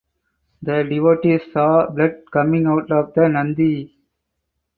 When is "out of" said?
2.65-3.13